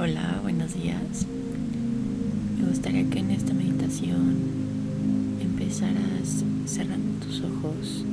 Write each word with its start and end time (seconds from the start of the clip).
Hola, 0.00 0.38
buenos 0.44 0.74
días. 0.74 1.26
Me 2.56 2.68
gustaría 2.68 3.10
que 3.10 3.18
en 3.18 3.32
esta 3.32 3.52
meditación 3.52 4.36
empezaras 5.40 6.44
cerrando 6.66 7.26
tus 7.26 7.40
ojos. 7.40 8.04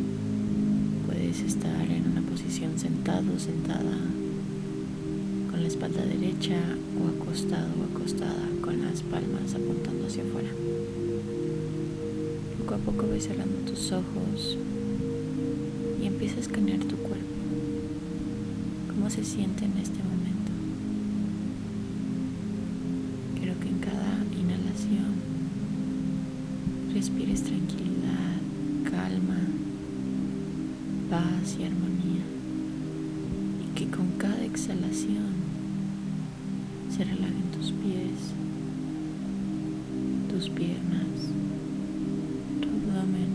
Puedes 1.05 1.41
estar 1.41 1.85
en 1.91 2.07
una 2.11 2.21
posición 2.21 2.79
sentado, 2.79 3.37
sentada, 3.37 3.99
con 5.51 5.61
la 5.61 5.67
espalda 5.67 6.03
derecha 6.03 6.57
o 6.99 7.21
acostado 7.21 7.69
o 7.79 7.95
acostada 7.95 8.49
con 8.61 8.81
las 8.81 9.03
palmas 9.03 9.53
apuntando 9.53 10.07
hacia 10.07 10.23
afuera. 10.23 10.49
Poco 12.57 12.73
a 12.73 12.77
poco 12.79 13.07
ves 13.11 13.25
cerrando 13.25 13.57
tus 13.69 13.91
ojos 13.91 14.57
y 16.01 16.07
empieza 16.07 16.37
a 16.37 16.39
escanear 16.39 16.79
tu 16.79 16.95
cuerpo. 16.95 17.35
¿Cómo 18.87 19.07
se 19.11 19.23
siente 19.23 19.65
en 19.65 19.77
este 19.77 19.99
momento? 19.99 20.24
Respires 27.05 27.43
tranquilidad, 27.43 28.41
calma, 28.89 29.37
paz 31.07 31.55
y 31.59 31.63
armonía. 31.63 32.25
Y 33.63 33.75
que 33.75 33.85
con 33.95 34.07
cada 34.17 34.43
exhalación 34.43 35.35
se 36.89 37.03
relajen 37.03 37.43
tus 37.55 37.71
pies, 37.73 38.33
tus 40.31 40.49
piernas, 40.49 41.29
tu 42.59 42.69
abdomen, 42.69 43.29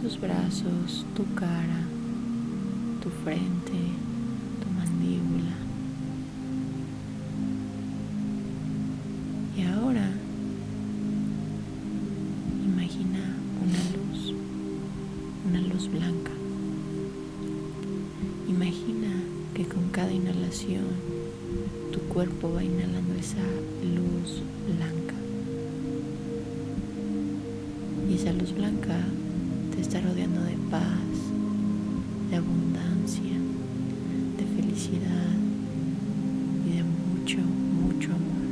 tus 0.00 0.20
brazos, 0.20 1.04
tu 1.16 1.24
cara, 1.34 1.80
tu 3.02 3.10
frente, 3.24 3.80
tu 21.92 22.00
cuerpo 22.12 22.50
va 22.54 22.64
inhalando 22.64 23.14
esa 23.14 23.36
luz 23.82 24.40
blanca. 24.66 25.14
Y 28.08 28.14
esa 28.14 28.32
luz 28.32 28.54
blanca 28.54 28.98
te 29.74 29.82
está 29.82 30.00
rodeando 30.00 30.42
de 30.42 30.56
paz, 30.70 30.80
de 32.30 32.36
abundancia, 32.36 33.36
de 34.38 34.62
felicidad 34.62 35.34
y 36.66 36.76
de 36.76 36.82
mucho, 36.82 37.38
mucho 37.38 38.10
amor. 38.12 38.44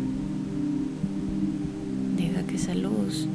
Deja 2.16 2.46
que 2.46 2.56
esa 2.56 2.74
luz 2.74 3.26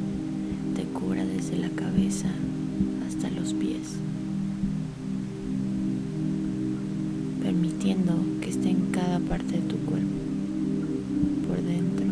te 0.76 0.84
cura 0.84 1.24
desde 1.24 1.56
la 1.56 1.70
cabeza 1.70 2.28
hasta 3.08 3.28
los 3.30 3.54
pies, 3.54 3.96
permitiendo 7.58 8.12
que 8.40 8.50
esté 8.50 8.70
en 8.70 8.92
cada 8.92 9.18
parte 9.18 9.56
de 9.56 9.62
tu 9.62 9.76
cuerpo, 9.78 10.06
por 11.48 11.60
dentro 11.60 12.06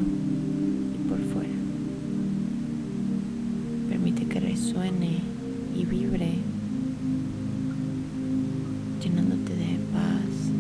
y 0.93 1.09
por 1.09 1.21
fuera. 1.33 1.55
Permite 3.89 4.25
que 4.25 4.41
resuene 4.41 5.21
y 5.77 5.85
vibre, 5.85 6.33
llenándote 9.01 9.55
de 9.55 9.79
paz, 9.93 10.51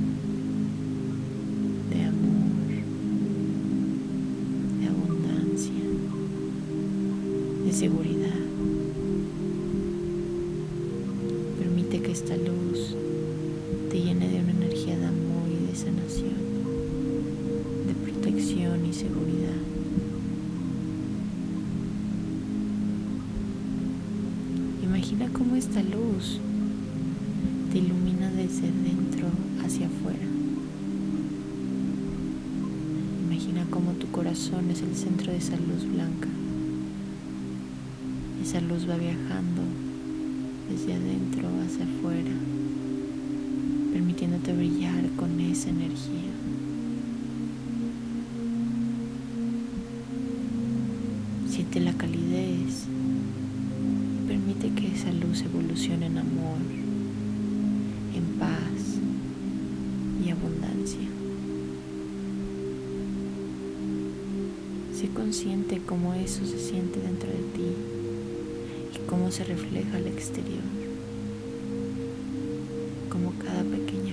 de 1.91 2.05
amor, 2.05 2.70
de 4.79 4.87
abundancia, 4.87 5.83
de 7.64 7.73
seguridad. 7.73 8.37
que 12.03 12.13
esta 12.13 12.36
luz 12.36 12.95
te 13.96 14.02
llene 14.02 14.29
de 14.29 14.40
una 14.40 14.51
energía 14.51 14.98
de 14.98 15.07
amor 15.07 15.48
y 15.48 15.68
de 15.68 15.74
sanación, 15.74 16.34
de 17.86 17.95
protección 17.95 18.84
y 18.84 18.92
seguridad. 18.92 19.57
Imagina 24.83 25.30
cómo 25.33 25.56
esta 25.56 25.83
luz 25.83 26.40
te 27.73 27.79
ilumina 27.79 28.30
desde 28.33 28.70
dentro 28.70 29.29
hacia 29.64 29.86
afuera. 29.86 30.27
Imagina 33.30 33.64
cómo 33.70 33.92
tu 33.92 34.08
corazón 34.08 34.70
es 34.70 34.83
el 34.83 34.95
centro 34.95 35.33
de 35.33 35.39
esa 35.39 35.56
luz 35.56 35.90
blanca. 35.90 36.29
Esa 38.45 38.61
luz 38.61 38.86
va 38.86 38.98
viajando 38.98 39.62
brillar 44.52 45.08
con 45.17 45.40
esa 45.40 45.70
energía. 45.70 46.33
Siente 51.48 51.80
la 51.80 51.92
calidez 51.92 52.86
y 54.23 54.29
permite 54.29 54.70
que 54.70 54.95
esa 54.95 55.12
luz 55.12 55.42
evolucione 55.42 56.06
en 56.06 56.18
amor, 56.18 56.58
en 58.14 58.39
paz 58.39 59.01
y 60.24 60.30
abundancia. 60.30 61.08
Sé 64.95 65.08
consciente 65.08 65.80
cómo 65.86 66.14
eso 66.14 66.45
se 66.46 66.58
siente 66.58 67.01
dentro 67.01 67.29
de 67.29 67.36
ti 67.55 67.96
cómo 69.06 69.30
se 69.30 69.45
refleja 69.45 69.96
al 69.96 70.06
exterior, 70.06 70.62
cómo 73.08 73.33
cada 73.42 73.62
pequeña 73.62 74.05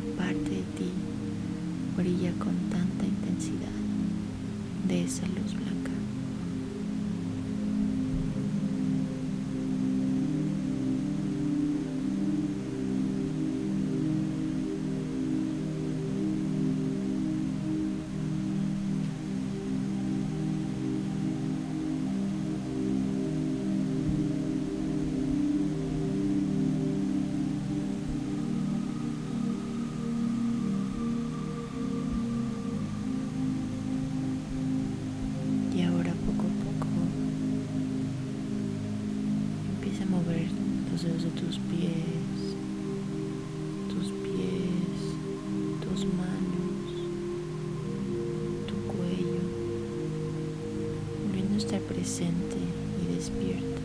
estar 51.74 51.96
presente 51.96 52.58
y 53.02 53.16
despierta. 53.16 53.82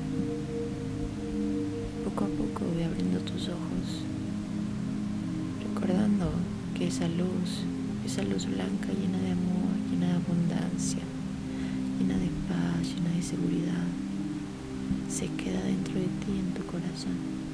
Poco 2.04 2.24
a 2.24 2.28
poco 2.28 2.64
ve 2.76 2.84
abriendo 2.84 3.18
tus 3.20 3.48
ojos, 3.48 4.04
recordando 5.62 6.30
que 6.74 6.88
esa 6.88 7.08
luz, 7.08 7.64
esa 8.04 8.22
luz 8.24 8.44
blanca 8.44 8.88
llena 8.88 9.18
de 9.18 9.30
amor, 9.30 9.72
llena 9.90 10.08
de 10.08 10.14
abundancia, 10.16 11.00
llena 11.98 12.18
de 12.18 12.28
paz, 12.48 12.94
llena 12.94 13.16
de 13.16 13.22
seguridad, 13.22 13.86
se 15.08 15.28
queda 15.42 15.62
dentro 15.62 15.94
de 15.94 16.08
ti 16.08 16.38
en 16.38 16.52
tu 16.52 16.66
corazón. 16.66 17.47